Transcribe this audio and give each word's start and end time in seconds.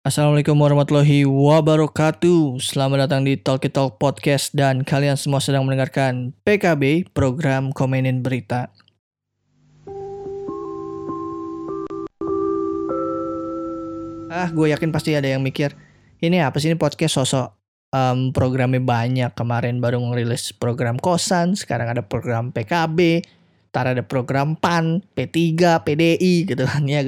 Assalamualaikum 0.00 0.56
warahmatullahi 0.56 1.28
wabarakatuh. 1.28 2.56
Selamat 2.64 3.04
datang 3.04 3.28
di 3.28 3.36
Talkie 3.36 3.68
Talk 3.68 4.00
Podcast 4.00 4.56
Dan 4.56 4.80
kalian 4.80 5.20
semua 5.20 5.44
sedang 5.44 5.68
mendengarkan 5.68 6.32
PKB 6.48 7.12
Program 7.12 7.76
Komenin 7.76 8.24
Berita. 8.24 8.72
Ah 14.32 14.48
gue 14.48 14.72
yakin 14.72 14.96
pasti 14.96 15.12
ada 15.12 15.28
yang 15.28 15.44
mikir 15.44 15.76
Ini 16.24 16.48
apa 16.48 16.56
sih 16.56 16.72
ini 16.72 16.80
podcast 16.80 17.20
sosok 17.20 17.52
Em, 17.90 18.30
Programnya 18.32 18.80
banyak. 18.80 19.36
Kemarin 19.36 19.82
baru 19.84 20.00
ngerilis 20.00 20.56
program 20.56 20.96
kosan 20.96 21.52
Sekarang 21.52 21.92
ada 21.92 22.00
program 22.00 22.48
PKB 22.48 23.28
Ntar 23.70 23.94
ada 23.94 24.02
program 24.02 24.58
PAN 24.58 25.02
P3, 25.14 25.38
PDI 25.86 26.34
gitu 26.46 26.62
kan 26.66 26.82
Ya 26.86 27.06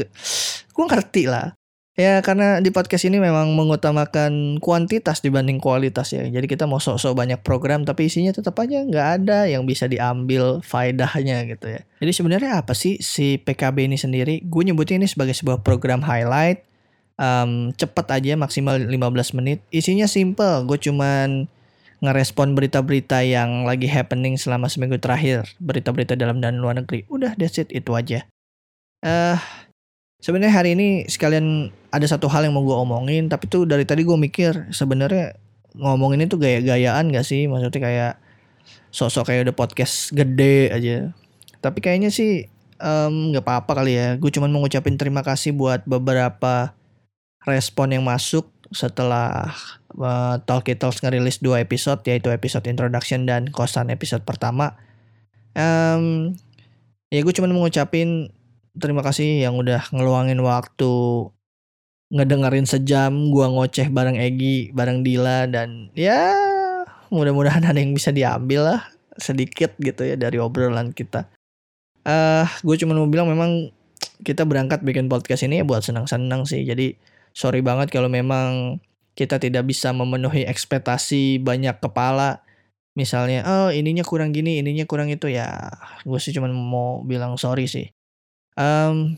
gue 0.73 0.85
ngerti 0.89 1.29
lah 1.29 1.53
Ya 1.93 2.25
karena 2.25 2.57
di 2.65 2.73
podcast 2.73 3.05
ini 3.05 3.21
memang 3.21 3.53
mengutamakan 3.53 4.57
kuantitas 4.65 5.21
dibanding 5.21 5.61
kualitas 5.61 6.17
ya. 6.17 6.25
Jadi 6.25 6.49
kita 6.49 6.65
mau 6.65 6.81
sok-sok 6.81 7.13
banyak 7.13 7.45
program 7.45 7.85
tapi 7.85 8.09
isinya 8.09 8.33
tetap 8.33 8.57
aja 8.65 8.81
nggak 8.81 9.09
ada 9.21 9.45
yang 9.45 9.69
bisa 9.69 9.85
diambil 9.93 10.65
faedahnya 10.65 11.45
gitu 11.53 11.69
ya. 11.69 11.85
Jadi 12.01 12.13
sebenarnya 12.17 12.65
apa 12.65 12.73
sih 12.73 12.97
si 13.05 13.37
PKB 13.37 13.93
ini 13.93 14.01
sendiri? 14.01 14.41
Gue 14.41 14.65
nyebutnya 14.65 15.05
ini 15.05 15.09
sebagai 15.09 15.37
sebuah 15.37 15.61
program 15.61 16.01
highlight. 16.01 16.65
Em, 17.21 17.77
cepet 17.77 18.07
aja 18.09 18.41
maksimal 18.41 18.81
15 18.81 19.37
menit. 19.37 19.61
Isinya 19.69 20.09
simple. 20.09 20.65
Gue 20.65 20.81
cuman 20.81 21.45
ngerespon 22.03 22.59
berita-berita 22.59 23.23
yang 23.23 23.63
lagi 23.63 23.87
happening 23.87 24.35
selama 24.35 24.67
seminggu 24.67 24.99
terakhir. 24.99 25.47
Berita-berita 25.63 26.19
dalam 26.19 26.43
dan 26.43 26.59
luar 26.59 26.83
negeri. 26.83 27.07
Udah 27.07 27.39
that's 27.39 27.57
it. 27.63 27.71
Itu 27.71 27.95
aja. 27.95 28.27
Eh 29.07 29.39
Sebenarnya 30.23 30.55
hari 30.55 30.79
ini 30.79 31.03
sekalian 31.11 31.75
ada 31.91 32.07
satu 32.07 32.31
hal 32.31 32.47
yang 32.47 32.55
mau 32.55 32.63
gue 32.63 32.79
omongin, 32.79 33.27
tapi 33.27 33.51
tuh 33.51 33.67
dari 33.67 33.83
tadi 33.83 34.07
gue 34.07 34.15
mikir 34.15 34.71
sebenarnya 34.71 35.35
ngomongin 35.75 36.31
itu 36.31 36.39
gaya-gayaan 36.39 37.11
gak 37.11 37.27
sih? 37.27 37.51
Maksudnya 37.51 37.83
kayak 37.83 38.13
sosok 38.95 39.27
kayak 39.27 39.51
udah 39.51 39.57
podcast 39.59 40.15
gede 40.15 40.71
aja. 40.71 41.11
Tapi 41.59 41.83
kayaknya 41.83 42.15
sih 42.15 42.47
nggak 42.79 43.43
apa-apa 43.43 43.83
kali 43.83 43.99
ya. 43.99 44.15
Gue 44.15 44.31
cuma 44.31 44.47
mau 44.47 44.63
ngucapin 44.63 44.95
terima 44.95 45.27
kasih 45.27 45.59
buat 45.59 45.83
beberapa 45.83 46.71
respon 47.43 47.91
yang 47.91 48.07
masuk 48.07 48.47
setelah 48.73 49.53
uh, 49.97 50.37
Talkie 50.43 50.77
Talks 50.77 51.05
ngerilis 51.05 51.39
dua 51.45 51.61
episode 51.61 52.01
yaitu 52.09 52.33
episode 52.33 52.65
introduction 52.67 53.29
dan 53.29 53.49
kosan 53.53 53.93
episode 53.93 54.25
pertama. 54.25 54.77
Em, 55.53 56.33
ya 57.13 57.21
gue 57.21 57.33
cuma 57.37 57.49
mau 57.53 57.69
ngucapin 57.69 58.33
terima 58.77 59.05
kasih 59.05 59.45
yang 59.45 59.61
udah 59.61 59.85
ngeluangin 59.93 60.41
waktu 60.41 60.93
ngedengerin 62.13 62.69
sejam 62.69 63.33
gua 63.33 63.49
ngoceh 63.49 63.89
bareng 63.89 64.21
Egi, 64.21 64.69
bareng 64.77 65.01
Dila 65.01 65.49
dan 65.49 65.89
ya 65.97 66.29
mudah-mudahan 67.09 67.65
ada 67.65 67.81
yang 67.81 67.97
bisa 67.97 68.13
diambil 68.13 68.69
lah 68.69 68.81
sedikit 69.17 69.73
gitu 69.81 70.05
ya 70.05 70.17
dari 70.21 70.37
obrolan 70.37 70.93
kita. 70.93 71.29
Eh, 72.05 72.47
gue 72.65 72.77
cuma 72.81 72.97
mau 72.97 73.09
bilang 73.09 73.29
memang 73.29 73.73
kita 74.25 74.45
berangkat 74.45 74.85
bikin 74.85 75.09
podcast 75.09 75.45
ini 75.45 75.61
ya 75.61 75.65
buat 75.65 75.85
senang-senang 75.85 76.45
sih. 76.45 76.65
Jadi 76.65 76.97
sorry 77.33 77.61
banget 77.65 77.93
kalau 77.93 78.09
memang 78.09 78.81
kita 79.13 79.37
tidak 79.37 79.69
bisa 79.69 79.93
memenuhi 79.93 80.49
ekspektasi 80.49 81.41
banyak 81.41 81.77
kepala. 81.81 82.45
Misalnya, 82.93 83.41
oh 83.49 83.69
ininya 83.73 84.05
kurang 84.05 84.37
gini, 84.37 84.61
ininya 84.61 84.85
kurang 84.85 85.09
itu 85.09 85.33
ya. 85.33 85.73
Gue 86.05 86.21
sih 86.21 86.33
cuma 86.37 86.49
mau 86.53 87.01
bilang 87.05 87.41
sorry 87.41 87.65
sih. 87.65 87.89
Em, 88.53 89.17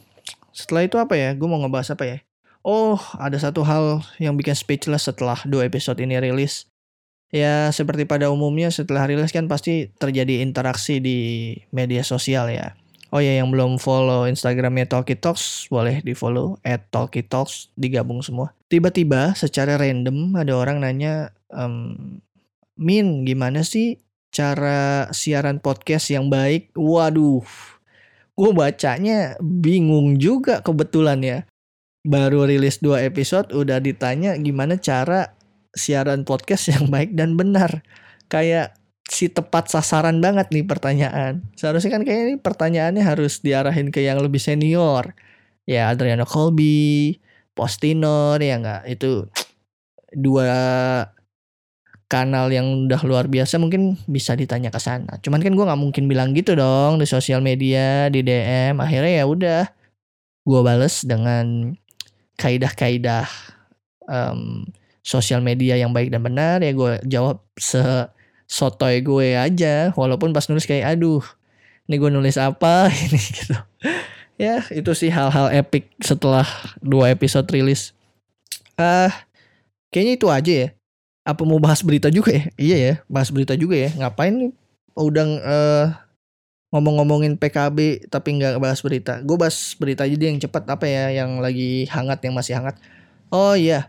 setelah 0.55 0.87
itu 0.87 0.95
apa 1.03 1.19
ya? 1.19 1.35
Gue 1.35 1.51
mau 1.51 1.59
ngebahas 1.59 1.99
apa 1.99 2.07
ya? 2.07 2.19
Oh, 2.63 2.97
ada 3.19 3.35
satu 3.37 3.67
hal 3.67 4.07
yang 4.23 4.39
bikin 4.39 4.55
speechless 4.55 5.11
setelah 5.11 5.37
dua 5.45 5.67
episode 5.67 5.99
ini 5.99 6.17
rilis. 6.23 6.71
Ya, 7.35 7.67
seperti 7.75 8.07
pada 8.07 8.31
umumnya 8.31 8.71
setelah 8.71 9.11
rilis 9.11 9.35
kan 9.35 9.51
pasti 9.51 9.91
terjadi 9.99 10.39
interaksi 10.47 11.03
di 11.03 11.19
media 11.75 12.07
sosial 12.07 12.47
ya. 12.55 12.79
Oh 13.15 13.23
ya, 13.23 13.39
yang 13.39 13.55
belum 13.55 13.79
follow 13.79 14.27
Instagramnya 14.27 14.91
Talkie 14.91 15.15
Talks, 15.15 15.71
boleh 15.71 16.03
di 16.03 16.19
follow 16.19 16.59
at 16.67 16.91
digabung 17.79 18.27
semua. 18.27 18.51
Tiba-tiba 18.67 19.39
secara 19.39 19.79
random 19.79 20.35
ada 20.35 20.51
orang 20.59 20.83
nanya, 20.83 21.31
em, 21.55 22.19
Min, 22.75 23.23
gimana 23.23 23.63
sih 23.63 24.03
cara 24.35 25.07
siaran 25.15 25.63
podcast 25.63 26.11
yang 26.11 26.27
baik? 26.27 26.75
Waduh, 26.75 27.47
gue 28.35 28.51
bacanya 28.51 29.39
bingung 29.39 30.19
juga 30.19 30.59
kebetulan 30.59 31.23
ya. 31.23 31.39
Baru 32.03 32.43
rilis 32.43 32.83
dua 32.83 33.07
episode 33.07 33.55
udah 33.55 33.79
ditanya 33.79 34.35
gimana 34.43 34.75
cara 34.75 35.39
siaran 35.71 36.27
podcast 36.27 36.67
yang 36.75 36.91
baik 36.91 37.15
dan 37.15 37.39
benar. 37.39 37.87
Kayak 38.27 38.75
si 39.09 39.29
tepat 39.29 39.69
sasaran 39.69 40.19
banget 40.19 40.49
nih 40.51 40.65
pertanyaan. 40.65 41.45
Seharusnya 41.55 42.01
kan 42.01 42.03
kayaknya 42.03 42.25
ini 42.25 42.37
pertanyaannya 42.41 43.05
harus 43.05 43.41
diarahin 43.45 43.93
ke 43.93 44.01
yang 44.01 44.21
lebih 44.21 44.41
senior. 44.41 45.13
Ya 45.65 45.89
Adriano 45.93 46.29
Colby, 46.29 47.21
Postinor 47.57 48.41
ya 48.41 48.61
enggak 48.61 48.83
itu 48.91 49.29
dua 50.13 50.53
kanal 52.09 52.53
yang 52.53 52.87
udah 52.87 53.01
luar 53.03 53.27
biasa 53.27 53.57
mungkin 53.59 53.97
bisa 54.07 54.37
ditanya 54.37 54.69
ke 54.69 54.79
sana. 54.79 55.19
Cuman 55.25 55.41
kan 55.41 55.57
gue 55.57 55.65
nggak 55.65 55.81
mungkin 55.81 56.05
bilang 56.07 56.37
gitu 56.37 56.55
dong 56.55 57.01
di 57.01 57.07
sosial 57.09 57.41
media, 57.41 58.13
di 58.13 58.21
DM. 58.21 58.79
Akhirnya 58.79 59.25
ya 59.25 59.27
udah 59.27 59.63
gue 60.45 60.61
bales 60.61 61.03
dengan 61.09 61.73
kaidah-kaidah 62.37 63.27
em, 64.11 64.69
sosial 65.01 65.41
media 65.41 65.77
yang 65.81 65.93
baik 65.93 66.13
dan 66.13 66.21
benar 66.25 66.61
ya 66.61 66.73
gue 66.73 66.93
jawab 67.09 67.41
se 67.57 67.81
sotoy 68.45 69.01
gue 69.01 69.37
aja 69.37 69.93
walaupun 69.97 70.33
pas 70.33 70.47
nulis 70.47 70.69
kayak 70.69 70.99
aduh 70.99 71.25
ini 71.89 71.97
gue 71.97 72.11
nulis 72.13 72.37
apa 72.37 72.89
ini 73.09 73.21
gitu 73.21 73.57
ya 74.37 74.67
itu 74.75 74.91
sih 74.93 75.11
hal-hal 75.11 75.51
epic 75.55 75.91
setelah 76.03 76.45
dua 76.83 77.11
episode 77.15 77.47
rilis 77.49 77.95
ah 78.75 79.13
kayaknya 79.95 80.13
itu 80.19 80.27
aja 80.29 80.53
ya 80.53 80.69
apa 81.25 81.43
mau 81.49 81.57
bahas 81.57 81.81
berita 81.81 82.13
juga 82.13 82.37
ya? 82.37 82.45
Iya 82.61 82.77
ya, 82.77 82.95
bahas 83.09 83.33
berita 83.33 83.57
juga 83.57 83.81
ya. 83.81 83.91
Ngapain 83.97 84.53
udah 84.93 85.27
eh, 85.41 85.87
ngomong-ngomongin 86.69 87.41
PKB 87.41 88.13
tapi 88.13 88.37
nggak 88.37 88.61
bahas 88.61 88.85
berita. 88.85 89.25
Gue 89.25 89.41
bahas 89.41 89.73
berita 89.81 90.05
aja 90.05 90.15
deh 90.15 90.29
yang 90.29 90.39
cepat 90.39 90.69
apa 90.69 90.85
ya, 90.85 91.25
yang 91.25 91.41
lagi 91.41 91.89
hangat, 91.89 92.21
yang 92.29 92.37
masih 92.37 92.61
hangat. 92.61 92.77
Oh 93.33 93.57
iya, 93.57 93.89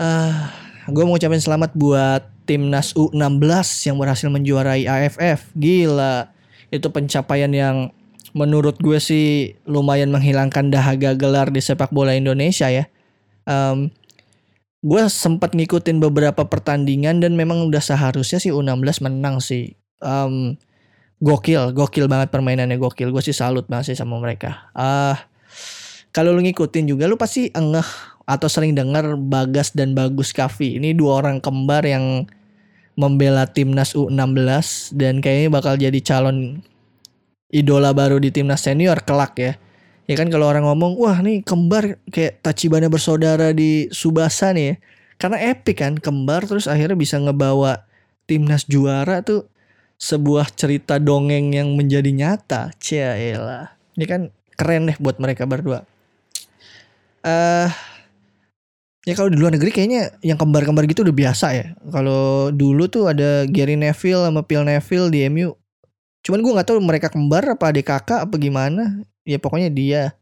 ah 0.00 0.50
gue 0.88 1.04
mau 1.04 1.14
ucapin 1.14 1.38
selamat 1.38 1.76
buat 1.76 2.31
timnas 2.44 2.94
U16 2.98 3.88
yang 3.88 3.96
berhasil 3.98 4.28
menjuarai 4.28 4.86
AFF. 4.86 5.54
Gila, 5.54 6.30
itu 6.72 6.88
pencapaian 6.88 7.52
yang 7.52 7.76
menurut 8.32 8.80
gue 8.80 8.96
sih 8.96 9.56
lumayan 9.68 10.08
menghilangkan 10.08 10.72
dahaga 10.72 11.12
gelar 11.12 11.52
di 11.52 11.60
sepak 11.60 11.92
bola 11.92 12.16
Indonesia 12.16 12.68
ya. 12.72 12.88
Em, 13.44 13.92
gue 14.82 15.02
sempat 15.12 15.52
ngikutin 15.52 16.00
beberapa 16.00 16.48
pertandingan 16.48 17.20
dan 17.20 17.36
memang 17.36 17.68
udah 17.68 17.80
seharusnya 17.80 18.40
sih 18.40 18.50
U16 18.50 19.04
menang 19.04 19.38
sih. 19.38 19.76
Em, 20.00 20.56
gokil, 21.22 21.76
gokil 21.76 22.08
banget 22.10 22.32
permainannya 22.32 22.80
gokil. 22.80 23.12
Gue 23.12 23.22
sih 23.22 23.36
salut 23.36 23.68
banget 23.68 23.94
sih 23.94 23.98
sama 24.00 24.18
mereka. 24.18 24.72
Ah, 24.74 25.28
kalau 26.12 26.36
lu 26.36 26.44
ngikutin 26.44 26.84
juga 26.92 27.08
lu 27.08 27.16
pasti 27.16 27.48
engeh 27.56 27.86
atau 28.32 28.48
sering 28.48 28.72
dengar 28.72 29.16
Bagas 29.20 29.76
dan 29.76 29.92
Bagus 29.92 30.32
Kavi. 30.32 30.80
Ini 30.80 30.96
dua 30.96 31.20
orang 31.20 31.44
kembar 31.44 31.84
yang 31.84 32.24
membela 32.96 33.48
timnas 33.48 33.96
U16 33.96 34.92
dan 34.96 35.20
kayaknya 35.20 35.48
bakal 35.48 35.74
jadi 35.76 35.96
calon 36.00 36.60
idola 37.52 37.92
baru 37.92 38.16
di 38.20 38.32
timnas 38.32 38.64
senior 38.64 39.04
kelak 39.04 39.36
ya. 39.36 39.52
Ya 40.10 40.18
kan 40.18 40.28
kalau 40.28 40.50
orang 40.50 40.66
ngomong, 40.66 40.98
wah 40.98 41.22
nih 41.22 41.46
kembar 41.46 42.00
kayak 42.10 42.42
Tachibana 42.42 42.90
bersaudara 42.90 43.54
di 43.54 43.86
Subasa 43.94 44.50
nih 44.50 44.64
ya. 44.64 44.74
Karena 45.20 45.38
epic 45.38 45.78
kan, 45.78 45.94
kembar 45.94 46.42
terus 46.48 46.66
akhirnya 46.66 46.98
bisa 46.98 47.22
ngebawa 47.22 47.86
timnas 48.26 48.66
juara 48.66 49.22
tuh 49.22 49.46
sebuah 50.02 50.50
cerita 50.50 50.98
dongeng 50.98 51.54
yang 51.54 51.78
menjadi 51.78 52.10
nyata. 52.10 52.74
Cialah. 52.82 53.78
Ini 53.94 54.04
kan 54.10 54.34
keren 54.58 54.90
deh 54.90 54.98
buat 54.98 55.22
mereka 55.22 55.46
berdua. 55.46 55.86
Eh 57.22 57.70
ya 59.02 59.14
kalau 59.18 59.30
di 59.30 59.38
luar 59.38 59.54
negeri 59.54 59.74
kayaknya 59.74 60.14
yang 60.22 60.38
kembar-kembar 60.38 60.86
gitu 60.86 61.02
udah 61.02 61.14
biasa 61.14 61.46
ya. 61.54 61.66
Kalau 61.90 62.54
dulu 62.54 62.86
tuh 62.86 63.10
ada 63.10 63.46
Gary 63.50 63.74
Neville 63.74 64.22
sama 64.22 64.46
Phil 64.46 64.62
Neville 64.62 65.08
di 65.10 65.18
MU. 65.30 65.50
Cuman 66.22 66.38
gue 66.38 66.52
nggak 66.54 66.68
tahu 66.70 66.78
mereka 66.78 67.10
kembar 67.10 67.42
apa 67.50 67.74
adik 67.74 67.90
kakak 67.90 68.30
apa 68.30 68.34
gimana. 68.38 69.02
Ya 69.26 69.42
pokoknya 69.42 69.70
dia. 69.74 70.14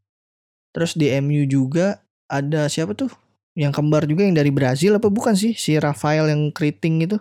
Terus 0.73 0.97
di 0.97 1.13
MU 1.21 1.45
juga 1.45 2.01
ada 2.31 2.71
siapa 2.73 2.97
tuh? 2.97 3.13
Yang 3.53 3.73
kembar 3.77 4.09
juga 4.09 4.25
yang 4.25 4.33
dari 4.33 4.49
Brazil 4.49 4.97
apa 4.97 5.13
bukan 5.13 5.37
sih? 5.37 5.53
Si 5.53 5.77
Rafael 5.77 6.31
yang 6.33 6.49
keriting 6.49 7.05
itu. 7.05 7.21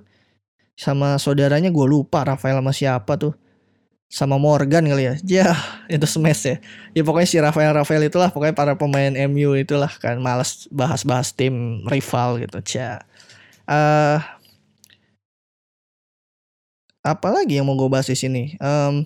Sama 0.80 1.20
saudaranya 1.20 1.68
gue 1.76 1.86
lupa 1.90 2.24
Rafael 2.24 2.56
sama 2.56 2.72
siapa 2.72 3.20
tuh. 3.20 3.36
Sama 4.10 4.42
Morgan 4.42 4.90
kali 4.90 5.06
ya. 5.06 5.14
Ya, 5.22 5.48
itu 5.86 6.04
smash 6.10 6.50
ya. 6.50 6.58
Ya 6.98 7.02
pokoknya 7.06 7.30
si 7.30 7.38
Rafael 7.38 7.72
Rafael 7.72 8.10
itulah 8.10 8.34
pokoknya 8.34 8.58
para 8.58 8.74
pemain 8.74 9.14
MU 9.30 9.54
itulah 9.54 9.94
kan 10.02 10.18
malas 10.18 10.66
bahas-bahas 10.74 11.32
tim 11.38 11.86
rival 11.86 12.42
gitu. 12.42 12.58
Cia. 12.66 13.06
Uh, 13.70 14.18
apalagi 17.06 17.62
yang 17.62 17.70
mau 17.70 17.78
gue 17.78 17.86
bahas 17.86 18.10
di 18.10 18.18
sini? 18.18 18.58
Um, 18.58 19.06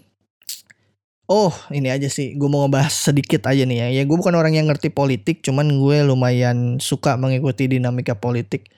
oh, 1.27 1.51
ini 1.75 1.91
aja 1.91 2.07
sih. 2.07 2.39
Gue 2.39 2.47
mau 2.47 2.63
ngebahas 2.63 2.95
sedikit 2.95 3.43
aja 3.51 3.67
nih 3.67 3.77
ya. 3.83 3.87
Ya 3.91 4.03
gue 4.07 4.15
bukan 4.15 4.33
orang 4.39 4.55
yang 4.55 4.71
ngerti 4.71 4.87
politik, 4.87 5.43
cuman 5.43 5.67
gue 5.67 5.97
lumayan 6.07 6.79
suka 6.79 7.19
mengikuti 7.19 7.67
dinamika 7.67 8.15
politik. 8.15 8.71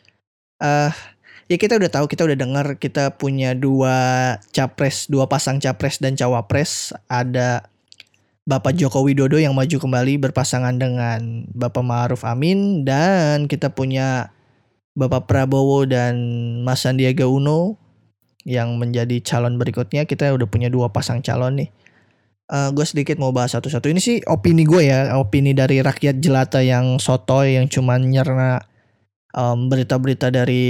uh, 0.63 0.89
ya 1.45 1.57
kita 1.61 1.77
udah 1.77 1.89
tahu, 1.91 2.05
kita 2.09 2.25
udah 2.25 2.37
dengar 2.37 2.65
kita 2.81 3.13
punya 3.15 3.53
dua 3.53 3.95
capres, 4.49 5.05
dua 5.05 5.29
pasang 5.29 5.61
capres 5.61 6.01
dan 6.01 6.17
cawapres. 6.17 6.93
Ada 7.05 7.69
Bapak 8.45 8.77
Joko 8.77 9.01
Widodo 9.01 9.41
yang 9.41 9.57
maju 9.57 9.77
kembali 9.77 10.21
berpasangan 10.21 10.77
dengan 10.77 11.49
Bapak 11.49 11.81
Ma'ruf 11.81 12.21
Amin 12.25 12.85
dan 12.85 13.49
kita 13.49 13.73
punya 13.73 14.29
Bapak 14.93 15.25
Prabowo 15.25 15.89
dan 15.89 16.15
Mas 16.61 16.85
Sandiaga 16.85 17.25
Uno 17.25 17.81
yang 18.45 18.77
menjadi 18.77 19.17
calon 19.25 19.57
berikutnya. 19.57 20.05
Kita 20.05 20.29
udah 20.29 20.45
punya 20.45 20.69
dua 20.69 20.93
pasang 20.93 21.25
calon 21.25 21.65
nih. 21.65 21.69
Uh, 22.45 22.69
gue 22.69 22.85
sedikit 22.85 23.17
mau 23.17 23.33
bahas 23.33 23.57
satu-satu. 23.57 23.89
Ini 23.89 23.97
sih 23.97 24.21
opini 24.29 24.69
gue 24.69 24.93
ya, 24.93 25.17
opini 25.17 25.57
dari 25.57 25.81
rakyat 25.81 26.21
jelata 26.21 26.61
yang 26.61 27.01
sotoy 27.01 27.57
yang 27.57 27.65
cuman 27.65 28.05
nyerna 28.05 28.61
um, 29.35 29.67
berita-berita 29.67 30.31
dari 30.31 30.65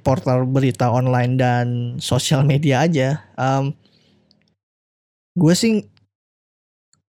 portal 0.00 0.48
berita 0.48 0.88
online 0.88 1.36
dan 1.36 1.66
sosial 2.00 2.42
media 2.42 2.82
aja. 2.88 3.28
Um, 3.36 3.76
gue 5.36 5.54
sih 5.54 5.86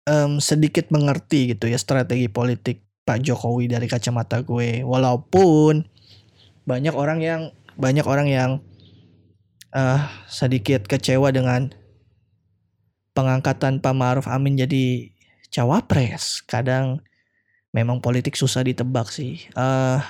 um, 0.05 0.43
sedikit 0.43 0.91
mengerti 0.91 1.55
gitu 1.57 1.71
ya 1.71 1.79
strategi 1.79 2.27
politik 2.29 2.85
Pak 3.07 3.25
Jokowi 3.25 3.71
dari 3.71 3.87
kacamata 3.89 4.43
gue. 4.43 4.83
Walaupun 4.85 5.87
banyak 6.69 6.93
orang 6.93 7.25
yang 7.25 7.43
banyak 7.79 8.05
orang 8.05 8.29
yang 8.29 8.51
uh, 9.73 10.03
sedikit 10.29 10.85
kecewa 10.85 11.33
dengan 11.33 11.73
pengangkatan 13.17 13.81
Pak 13.81 13.95
Maruf 13.97 14.27
Amin 14.29 14.59
jadi 14.59 15.09
cawapres. 15.49 16.45
Kadang 16.45 17.01
memang 17.73 18.05
politik 18.05 18.37
susah 18.37 18.67
ditebak 18.67 19.09
sih. 19.09 19.49
Uh, 19.57 20.03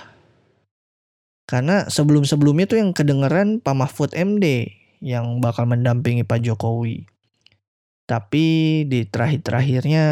karena 1.48 1.88
sebelum-sebelumnya 1.88 2.68
tuh 2.68 2.78
yang 2.84 2.92
kedengeran 2.92 3.64
Pak 3.64 3.72
Mahfud 3.72 4.12
MD 4.12 4.68
yang 5.00 5.40
bakal 5.40 5.64
mendampingi 5.64 6.20
Pak 6.20 6.44
Jokowi. 6.44 7.08
Tapi 8.04 8.46
di 8.84 9.08
terakhir-terakhirnya 9.08 10.04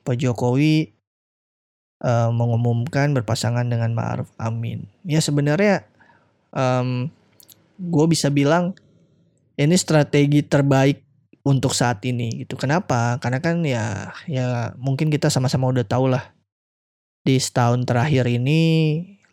Pak 0.00 0.16
Jokowi 0.16 0.88
uh, 2.00 2.32
mengumumkan 2.32 3.12
berpasangan 3.12 3.68
dengan 3.68 3.92
Ma'ruf 3.92 4.32
Amin. 4.40 4.88
Ya 5.04 5.20
sebenarnya 5.20 5.84
um, 6.56 7.12
gue 7.76 8.06
bisa 8.08 8.32
bilang 8.32 8.72
ini 9.60 9.76
strategi 9.76 10.40
terbaik 10.40 11.04
untuk 11.44 11.76
saat 11.76 12.00
ini 12.08 12.44
gitu. 12.44 12.56
Kenapa? 12.56 13.20
Karena 13.20 13.44
kan 13.44 13.60
ya 13.68 14.16
ya 14.24 14.72
mungkin 14.80 15.12
kita 15.12 15.28
sama-sama 15.28 15.68
udah 15.68 15.84
tahu 15.84 16.08
lah 16.08 16.32
di 17.20 17.36
setahun 17.36 17.84
terakhir 17.84 18.24
ini 18.32 18.60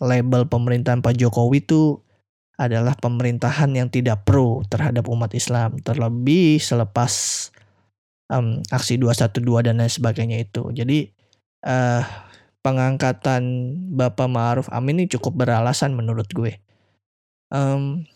label 0.02 0.46
pemerintahan 0.46 1.02
Pak 1.02 1.18
Jokowi 1.18 1.66
itu 1.66 2.02
adalah 2.58 2.98
pemerintahan 2.98 3.70
yang 3.78 3.88
tidak 3.94 4.26
pro 4.26 4.66
terhadap 4.66 5.06
umat 5.06 5.30
Islam 5.38 5.78
terlebih 5.86 6.58
selepas 6.58 7.14
um, 8.34 8.66
aksi 8.74 8.98
212 8.98 9.68
dan 9.70 9.78
lain 9.78 9.94
sebagainya 9.94 10.42
itu. 10.42 10.66
Jadi 10.74 11.14
uh, 11.70 12.02
pengangkatan 12.66 13.44
Bapak 13.94 14.28
Ma'ruf 14.28 14.68
Amin 14.74 14.98
ini 14.98 15.06
cukup 15.06 15.46
beralasan 15.46 15.94
menurut 15.94 16.26
gue. 16.34 16.58
Um, 17.54 18.10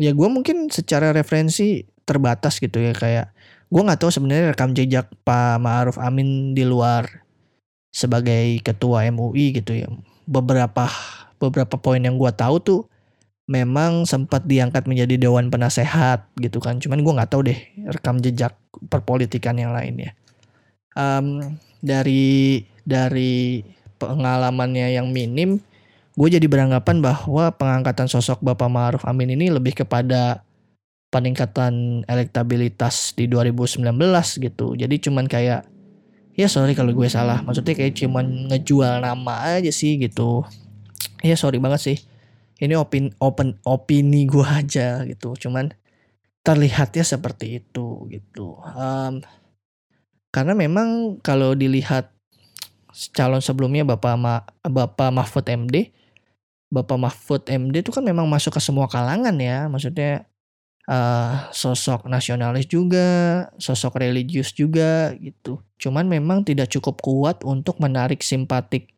ya 0.00 0.16
gue 0.16 0.28
mungkin 0.32 0.72
secara 0.72 1.12
referensi 1.12 1.84
terbatas 2.08 2.58
gitu 2.58 2.80
ya 2.82 2.96
kayak 2.96 3.30
gue 3.68 3.82
nggak 3.84 4.00
tahu 4.00 4.10
sebenarnya 4.10 4.56
rekam 4.56 4.72
jejak 4.72 5.12
Pak 5.22 5.60
Ma'ruf 5.60 6.00
Amin 6.00 6.56
di 6.56 6.64
luar 6.64 7.22
sebagai 7.92 8.56
ketua 8.64 9.04
MUI 9.12 9.52
gitu 9.52 9.76
ya 9.76 9.88
beberapa 10.32 10.88
beberapa 11.36 11.76
poin 11.76 12.00
yang 12.00 12.16
gue 12.16 12.32
tahu 12.32 12.56
tuh 12.64 12.80
memang 13.50 14.08
sempat 14.08 14.48
diangkat 14.48 14.88
menjadi 14.88 15.28
dewan 15.28 15.52
penasehat 15.52 16.24
gitu 16.40 16.62
kan. 16.62 16.80
Cuman 16.80 17.04
gue 17.04 17.12
nggak 17.12 17.30
tahu 17.30 17.42
deh 17.52 17.58
rekam 17.92 18.16
jejak 18.22 18.56
perpolitikan 18.88 19.60
yang 19.60 19.76
lainnya. 19.76 20.16
Um, 20.96 21.58
dari 21.84 22.64
dari 22.88 23.64
pengalamannya 24.00 24.96
yang 24.96 25.12
minim 25.12 25.60
gue 26.12 26.28
jadi 26.28 26.44
beranggapan 26.44 27.00
bahwa 27.00 27.48
pengangkatan 27.56 28.04
sosok 28.04 28.44
Bapak 28.44 28.68
Ma'ruf 28.68 29.02
Amin 29.08 29.32
ini 29.32 29.48
lebih 29.48 29.72
kepada 29.72 30.44
peningkatan 31.08 32.04
elektabilitas 32.08 33.16
di 33.16 33.28
2019 33.28 33.84
gitu. 34.40 34.76
Jadi 34.76 34.94
cuman 35.08 35.24
kayak 35.28 35.71
ya 36.36 36.46
sorry 36.48 36.72
kalau 36.72 36.92
gue 36.92 37.08
salah. 37.08 37.40
Maksudnya 37.44 37.74
kayak 37.76 37.96
cuman 37.96 38.52
ngejual 38.52 39.02
nama 39.02 39.58
aja 39.58 39.70
sih 39.72 39.98
gitu. 40.00 40.46
Ya 41.24 41.36
sorry 41.38 41.58
banget 41.62 41.80
sih. 41.80 41.98
Ini 42.62 42.78
opin 42.78 43.10
open 43.18 43.58
opini 43.66 44.26
gue 44.26 44.46
aja 44.46 45.02
gitu. 45.08 45.34
Cuman 45.36 45.74
terlihatnya 46.42 47.02
seperti 47.06 47.62
itu 47.62 48.06
gitu. 48.10 48.58
Um, 48.74 49.22
karena 50.32 50.56
memang 50.56 51.18
kalau 51.20 51.52
dilihat 51.52 52.10
calon 53.12 53.40
sebelumnya 53.40 53.84
bapak 53.84 54.14
Ma, 54.20 54.44
bapak 54.64 55.10
Mahfud 55.12 55.46
MD 55.48 55.92
bapak 56.72 56.96
Mahfud 56.96 57.42
MD 57.52 57.84
itu 57.84 57.92
kan 57.92 58.00
memang 58.00 58.24
masuk 58.24 58.56
ke 58.56 58.60
semua 58.64 58.88
kalangan 58.88 59.36
ya. 59.36 59.68
Maksudnya 59.68 60.24
uh, 60.88 61.50
sosok 61.54 62.08
nasionalis 62.10 62.66
juga, 62.66 63.46
sosok 63.58 64.02
religius 64.02 64.54
juga 64.56 65.14
gitu. 65.18 65.62
Cuman 65.78 66.08
memang 66.08 66.42
tidak 66.42 66.72
cukup 66.72 67.02
kuat 67.02 67.36
untuk 67.46 67.78
menarik 67.78 68.22
simpatik 68.22 68.94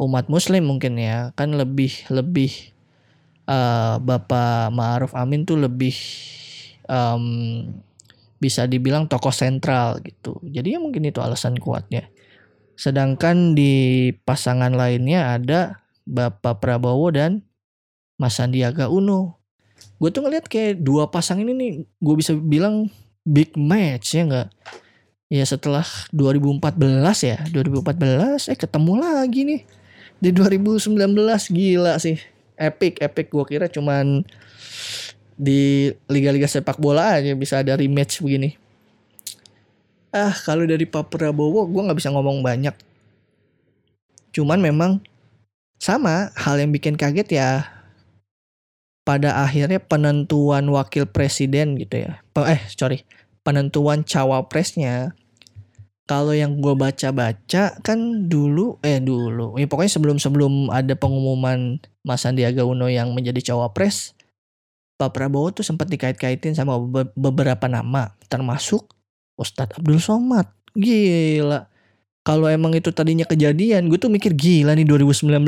umat 0.00 0.26
muslim 0.28 0.66
mungkin 0.66 0.98
ya. 0.98 1.30
Kan 1.38 1.54
lebih 1.56 1.92
lebih 2.12 2.74
uh, 3.46 3.96
Bapak 4.02 4.72
Ma'ruf 4.74 5.12
Amin 5.16 5.46
tuh 5.48 5.60
lebih 5.60 5.94
um, 6.88 7.68
bisa 8.42 8.66
dibilang 8.66 9.06
tokoh 9.06 9.30
sentral 9.30 10.02
gitu. 10.02 10.42
Jadi 10.42 10.74
ya 10.74 10.78
mungkin 10.82 11.06
itu 11.06 11.22
alasan 11.22 11.56
kuatnya. 11.62 12.10
Sedangkan 12.74 13.54
di 13.54 14.10
pasangan 14.26 14.74
lainnya 14.74 15.38
ada 15.38 15.84
Bapak 16.02 16.58
Prabowo 16.58 17.14
dan 17.14 17.46
Mas 18.18 18.34
Sandiaga 18.34 18.90
Uno 18.90 19.41
gue 20.02 20.10
tuh 20.10 20.22
ngeliat 20.26 20.46
kayak 20.50 20.82
dua 20.82 21.06
pasang 21.08 21.40
ini 21.42 21.52
nih 21.54 21.72
gue 21.86 22.14
bisa 22.18 22.34
bilang 22.34 22.90
big 23.22 23.54
match 23.54 24.18
ya 24.18 24.22
nggak? 24.26 24.48
Ya 25.32 25.44
setelah 25.48 25.86
2014 26.12 26.60
ya 27.24 27.38
2014 27.48 28.52
eh 28.52 28.58
ketemu 28.58 28.92
lagi 29.00 29.40
nih. 29.48 29.60
Di 30.22 30.30
2019 30.30 30.92
gila 31.54 31.96
sih. 31.96 32.20
Epic 32.58 33.00
epic. 33.00 33.32
Gue 33.32 33.44
kira 33.48 33.66
cuman 33.66 34.22
di 35.38 35.90
liga-liga 36.06 36.46
sepak 36.46 36.76
bola 36.76 37.18
aja 37.18 37.32
bisa 37.32 37.64
ada 37.64 37.74
rematch 37.74 38.20
begini. 38.20 38.54
Ah 40.12 40.36
kalau 40.36 40.68
dari 40.68 40.84
Pak 40.84 41.08
Prabowo 41.08 41.64
gue 41.64 41.82
nggak 41.88 41.98
bisa 41.98 42.12
ngomong 42.12 42.44
banyak. 42.44 42.76
Cuman 44.36 44.60
memang 44.60 45.00
sama 45.80 46.30
hal 46.38 46.60
yang 46.62 46.70
bikin 46.70 46.94
kaget 46.94 47.28
ya 47.42 47.48
pada 49.02 49.42
akhirnya 49.42 49.82
penentuan 49.82 50.70
wakil 50.70 51.10
presiden 51.10 51.74
gitu 51.78 52.06
ya. 52.06 52.22
Eh 52.38 52.62
sorry, 52.70 53.02
penentuan 53.42 54.06
cawapresnya. 54.06 55.14
Kalau 56.02 56.34
yang 56.34 56.58
gue 56.58 56.74
baca-baca 56.74 57.78
kan 57.78 57.98
dulu, 58.26 58.76
eh 58.82 58.98
dulu, 58.98 59.54
ya 59.54 59.70
pokoknya 59.70 59.92
sebelum-sebelum 59.96 60.68
ada 60.74 60.98
pengumuman 60.98 61.78
Mas 62.02 62.26
Sandiaga 62.26 62.66
Uno 62.66 62.90
yang 62.90 63.14
menjadi 63.14 63.54
cawapres, 63.54 64.12
Pak 64.98 65.14
Prabowo 65.14 65.54
tuh 65.54 65.62
sempat 65.62 65.86
dikait-kaitin 65.86 66.58
sama 66.58 66.74
beberapa 67.14 67.70
nama, 67.70 68.18
termasuk 68.26 68.92
Ustadz 69.38 69.78
Abdul 69.78 70.02
Somad. 70.02 70.50
Gila. 70.74 71.70
Kalau 72.26 72.50
emang 72.50 72.74
itu 72.74 72.90
tadinya 72.90 73.24
kejadian, 73.24 73.86
gue 73.86 73.98
tuh 73.98 74.10
mikir 74.10 74.34
gila 74.34 74.74
nih 74.74 74.84
2019 74.84 75.38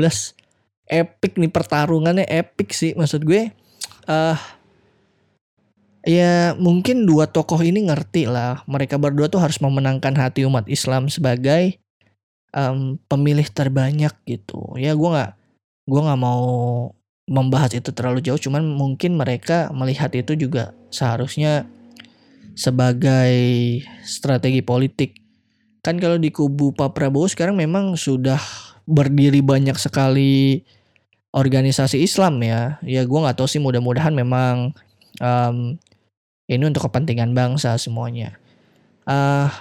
epic 0.85 1.37
nih 1.37 1.51
pertarungannya 1.51 2.25
epic 2.29 2.73
sih 2.73 2.93
maksud 2.93 3.25
gue. 3.25 3.49
Uh, 4.05 4.37
ya 6.05 6.53
mungkin 6.61 7.09
dua 7.09 7.25
tokoh 7.29 7.59
ini 7.61 7.89
ngerti 7.89 8.29
lah. 8.29 8.61
Mereka 8.69 9.01
berdua 9.01 9.27
tuh 9.27 9.41
harus 9.41 9.57
memenangkan 9.61 10.13
hati 10.15 10.45
umat 10.45 10.69
Islam 10.69 11.09
sebagai 11.09 11.81
um, 12.53 13.01
pemilih 13.09 13.45
terbanyak 13.49 14.13
gitu. 14.29 14.77
Ya 14.77 14.93
gue 14.93 15.09
nggak 15.09 15.31
gue 15.85 16.01
nggak 16.01 16.21
mau 16.21 16.45
membahas 17.25 17.73
itu 17.73 17.89
terlalu 17.89 18.21
jauh 18.21 18.37
cuman 18.37 18.61
mungkin 18.61 19.17
mereka 19.17 19.73
melihat 19.73 20.13
itu 20.13 20.37
juga 20.37 20.77
seharusnya 20.93 21.65
sebagai 22.53 23.33
strategi 24.05 24.61
politik. 24.61 25.17
Kan 25.81 25.97
kalau 26.01 26.17
di 26.17 26.29
kubu 26.33 26.73
Pak 26.73 26.97
Prabowo 26.97 27.29
sekarang 27.29 27.57
memang 27.57 27.93
sudah 27.97 28.41
berdiri 28.85 29.41
banyak 29.41 29.77
sekali 29.77 30.61
organisasi 31.35 31.99
Islam 31.99 32.39
ya. 32.39 32.79
Ya 32.81 33.03
gue 33.03 33.19
nggak 33.19 33.35
tahu 33.35 33.47
sih 33.51 33.59
mudah-mudahan 33.59 34.15
memang 34.15 34.71
um, 35.19 35.75
ini 36.47 36.63
untuk 36.63 36.87
kepentingan 36.87 37.35
bangsa 37.35 37.75
semuanya. 37.75 38.39
Uh, 39.03 39.51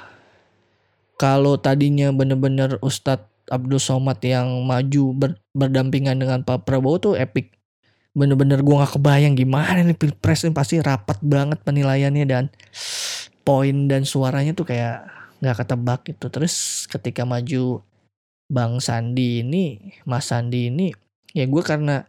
kalau 1.18 1.58
tadinya 1.58 2.14
bener-bener 2.14 2.78
Ustadz 2.80 3.28
Abdul 3.50 3.82
Somad 3.82 4.22
yang 4.24 4.64
maju 4.64 5.04
ber, 5.12 5.30
berdampingan 5.52 6.16
dengan 6.16 6.40
Pak 6.46 6.64
Prabowo 6.64 6.96
tuh 6.96 7.14
epic. 7.18 7.52
Bener-bener 8.14 8.62
gue 8.62 8.74
gak 8.78 8.94
kebayang 8.96 9.34
gimana 9.34 9.82
nih 9.82 9.98
pilpres 9.98 10.46
ini 10.46 10.54
pasti 10.54 10.78
rapat 10.78 11.18
banget 11.18 11.58
penilaiannya 11.66 12.24
dan 12.30 12.44
poin 13.42 13.90
dan 13.90 14.06
suaranya 14.06 14.54
tuh 14.54 14.70
kayak 14.70 15.10
gak 15.42 15.56
ketebak 15.60 16.00
gitu. 16.06 16.30
Terus 16.30 16.86
ketika 16.86 17.26
maju 17.26 17.82
Bang 18.46 18.78
Sandi 18.78 19.42
ini, 19.42 19.96
Mas 20.06 20.30
Sandi 20.30 20.70
ini, 20.70 20.94
ya 21.34 21.44
gue 21.44 21.62
karena 21.66 22.06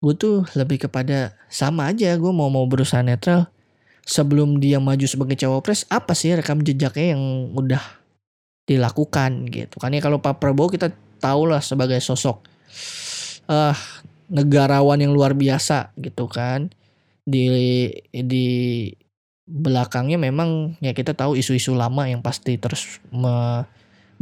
gue 0.00 0.14
tuh 0.14 0.46
lebih 0.54 0.86
kepada 0.86 1.34
sama 1.50 1.90
aja 1.90 2.14
gue 2.14 2.32
mau 2.32 2.48
mau 2.48 2.64
berusaha 2.64 3.02
netral. 3.02 3.50
Sebelum 4.06 4.62
dia 4.62 4.78
maju 4.78 5.02
sebagai 5.02 5.34
cawapres 5.34 5.82
apa 5.90 6.14
sih 6.14 6.30
rekam 6.30 6.62
jejaknya 6.62 7.18
yang 7.18 7.50
udah 7.58 7.82
dilakukan 8.70 9.50
gitu 9.50 9.82
kan? 9.82 9.90
Ya 9.90 9.98
kalau 9.98 10.22
Pak 10.22 10.38
Prabowo 10.38 10.70
kita 10.70 10.94
tahu 11.18 11.50
lah 11.50 11.58
sebagai 11.58 11.98
sosok 11.98 12.46
uh, 13.50 13.74
negarawan 14.30 15.02
yang 15.02 15.10
luar 15.10 15.34
biasa 15.34 15.90
gitu 15.98 16.30
kan? 16.30 16.70
Di 17.26 17.90
di 18.14 18.46
belakangnya 19.46 20.22
memang 20.22 20.78
ya 20.78 20.94
kita 20.94 21.14
tahu 21.14 21.34
isu-isu 21.34 21.74
lama 21.74 22.06
yang 22.06 22.22
pasti 22.22 22.58
terus 22.58 23.02
me, 23.10 23.66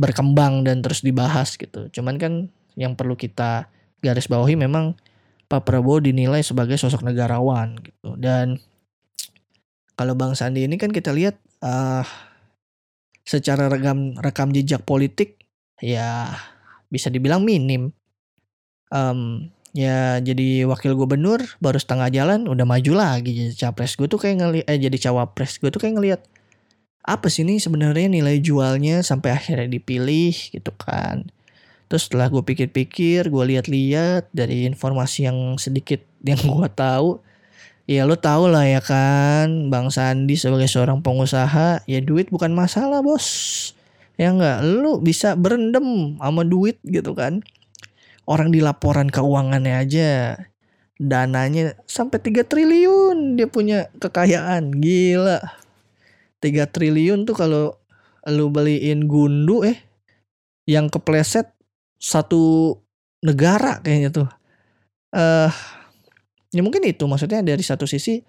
berkembang 0.00 0.64
dan 0.64 0.80
terus 0.80 1.04
dibahas 1.04 1.60
gitu. 1.60 1.92
Cuman 1.92 2.16
kan 2.16 2.32
yang 2.76 2.96
perlu 2.96 3.20
kita 3.20 3.68
garis 4.04 4.28
bawahi 4.28 4.60
memang 4.60 4.92
Pak 5.48 5.64
Prabowo 5.64 6.04
dinilai 6.04 6.44
sebagai 6.44 6.76
sosok 6.76 7.04
negarawan 7.04 7.80
gitu. 7.80 8.16
Dan 8.20 8.60
kalau 9.96 10.12
Bang 10.12 10.36
Sandi 10.36 10.68
ini 10.68 10.76
kan 10.76 10.92
kita 10.92 11.14
lihat 11.14 11.40
uh, 11.64 12.04
secara 13.24 13.72
rekam 13.72 14.18
rekam 14.20 14.52
jejak 14.52 14.84
politik 14.84 15.40
ya 15.80 16.28
bisa 16.92 17.08
dibilang 17.08 17.40
minim. 17.44 17.96
Um, 18.92 19.50
ya 19.74 20.22
jadi 20.22 20.70
wakil 20.70 20.94
gubernur 20.94 21.42
baru 21.58 21.80
setengah 21.80 22.12
jalan 22.12 22.46
udah 22.50 22.66
maju 22.68 22.92
lagi. 22.94 23.32
Jadi 23.32 23.54
capres 23.56 23.96
gue 23.96 24.06
tuh 24.06 24.20
kayak 24.20 24.36
ngeliat 24.44 24.66
eh 24.68 24.78
jadi 24.78 24.96
cawapres 25.10 25.60
gue 25.60 25.72
tuh 25.72 25.80
kayak 25.80 25.96
ngeliat 25.96 26.20
apa 27.04 27.28
sih 27.28 27.44
ini 27.44 27.60
sebenarnya 27.60 28.08
nilai 28.08 28.40
jualnya 28.40 29.04
sampai 29.04 29.36
akhirnya 29.36 29.68
dipilih? 29.68 30.32
gitu 30.32 30.72
kan 30.80 31.28
terus 31.86 32.08
setelah 32.08 32.32
gue 32.32 32.42
pikir-pikir 32.42 33.28
gue 33.28 33.44
lihat-lihat 33.54 34.32
dari 34.32 34.68
informasi 34.68 35.28
yang 35.28 35.60
sedikit 35.60 36.00
yang 36.28 36.40
gue 36.40 36.68
tahu 36.72 37.24
Ya 37.84 38.08
lo 38.08 38.16
tau 38.16 38.48
lah 38.48 38.64
ya 38.64 38.80
kan 38.80 39.68
Bang 39.68 39.92
Sandi 39.92 40.40
sebagai 40.40 40.64
seorang 40.72 41.04
pengusaha 41.04 41.84
Ya 41.84 42.00
duit 42.00 42.32
bukan 42.32 42.56
masalah 42.56 43.04
bos. 43.04 43.28
Ya 44.16 44.32
enggak 44.32 44.64
Lu 44.64 45.04
bisa 45.04 45.36
berendam 45.36 46.16
sama 46.16 46.48
duit 46.48 46.80
gitu 46.80 47.12
kan. 47.12 47.44
Orang 48.24 48.56
di 48.56 48.64
laporan 48.64 49.12
keuangannya 49.12 49.84
aja 49.84 50.12
Dananya 50.96 51.76
sampai 51.84 52.24
3 52.24 52.48
triliun 52.48 53.36
Dia 53.36 53.52
punya 53.52 53.92
kekayaan. 54.00 54.80
Gila. 54.80 55.44
3 56.40 56.64
triliun 56.64 57.28
tuh 57.28 57.36
kalau 57.36 57.76
Lu 58.32 58.48
beliin 58.48 59.04
gundu 59.04 59.60
eh 59.60 59.76
Yang 60.64 60.96
kepleset 60.96 61.52
Satu 62.04 62.76
negara 63.24 63.80
kayaknya 63.80 64.12
tuh. 64.12 64.28
Eh 65.16 65.52
ya 66.52 66.60
mungkin 66.60 66.84
itu 66.84 67.08
maksudnya 67.08 67.40
dari 67.40 67.64
satu 67.64 67.88
sisi 67.88 68.20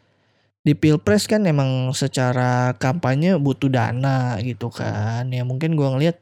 di 0.66 0.74
pilpres 0.74 1.28
kan 1.30 1.46
emang 1.46 1.94
secara 1.94 2.74
kampanye 2.80 3.36
butuh 3.36 3.68
dana 3.68 4.40
gitu 4.40 4.72
kan. 4.72 5.28
Ya 5.28 5.44
mungkin 5.44 5.76
gue 5.76 5.84
ngeliat 5.86 6.18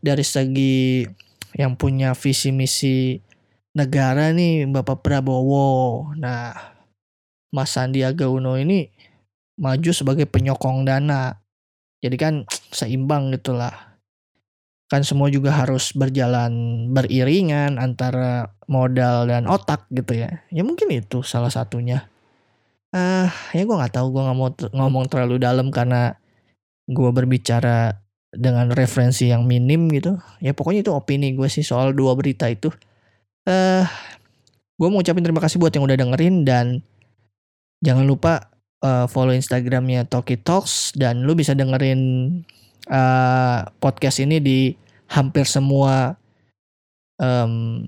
dari 0.00 0.24
segi 0.24 1.04
yang 1.54 1.76
punya 1.76 2.16
visi 2.16 2.50
misi 2.50 3.20
negara 3.76 4.32
nih 4.32 4.64
Bapak 4.66 5.04
Prabowo. 5.04 6.10
Nah 6.16 6.56
Mas 7.54 7.70
Sandiaga 7.70 8.26
Uno 8.26 8.58
ini 8.58 8.90
maju 9.60 9.90
sebagai 9.94 10.26
penyokong 10.26 10.82
dana. 10.88 11.38
Jadi 12.02 12.16
kan 12.18 12.34
seimbang 12.74 13.30
gitulah 13.30 13.93
kan 14.94 15.02
semua 15.02 15.26
juga 15.26 15.50
harus 15.50 15.90
berjalan 15.90 16.86
beriringan 16.94 17.82
antara 17.82 18.54
modal 18.70 19.26
dan 19.26 19.50
otak 19.50 19.90
gitu 19.90 20.14
ya. 20.14 20.46
Ya 20.54 20.62
mungkin 20.62 20.86
itu 20.94 21.26
salah 21.26 21.50
satunya. 21.50 22.06
Ah 22.94 23.26
uh, 23.26 23.28
ya 23.50 23.66
gue 23.66 23.74
nggak 23.74 23.98
tahu 23.98 24.14
gue 24.14 24.22
nggak 24.22 24.38
mau 24.38 24.50
ngomong 24.54 25.10
terlalu 25.10 25.42
dalam 25.42 25.74
karena 25.74 26.14
gue 26.86 27.10
berbicara 27.10 27.98
dengan 28.30 28.70
referensi 28.70 29.34
yang 29.34 29.42
minim 29.50 29.90
gitu. 29.90 30.14
Ya 30.38 30.54
pokoknya 30.54 30.86
itu 30.86 30.94
opini 30.94 31.34
gue 31.34 31.50
sih 31.50 31.66
soal 31.66 31.90
dua 31.90 32.14
berita 32.14 32.46
itu. 32.46 32.70
Eh 33.50 33.82
uh, 33.82 33.84
gue 34.78 34.88
mau 34.90 35.02
ucapin 35.02 35.26
terima 35.26 35.42
kasih 35.42 35.58
buat 35.58 35.74
yang 35.74 35.90
udah 35.90 35.98
dengerin 35.98 36.46
dan 36.46 36.86
jangan 37.82 38.06
lupa 38.06 38.54
uh, 38.86 39.10
follow 39.10 39.34
instagramnya 39.34 40.06
Toki 40.06 40.38
Talks 40.38 40.94
dan 40.94 41.26
lu 41.26 41.34
bisa 41.34 41.58
dengerin 41.58 42.30
uh, 42.90 43.58
podcast 43.82 44.22
ini 44.22 44.38
di 44.38 44.83
hampir 45.08 45.44
semua 45.44 46.16
um, 47.20 47.84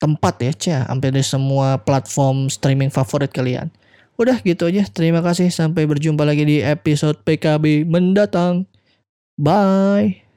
tempat 0.00 0.34
ya, 0.40 0.52
Cia, 0.56 0.80
hampir 0.88 1.12
di 1.12 1.20
semua 1.20 1.76
platform 1.76 2.48
streaming 2.48 2.88
favorit 2.88 3.30
kalian. 3.30 3.68
Udah 4.16 4.40
gitu 4.44 4.68
aja. 4.68 4.84
Terima 4.88 5.20
kasih 5.24 5.48
sampai 5.48 5.88
berjumpa 5.88 6.24
lagi 6.24 6.44
di 6.44 6.60
episode 6.60 7.20
PKB 7.24 7.88
mendatang. 7.88 8.68
Bye. 9.40 10.29